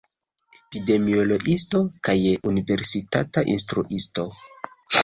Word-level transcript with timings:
Epidemiologiisto 0.61 1.83
kaj 2.09 2.17
universitata 2.55 3.47
instruisto. 3.57 4.29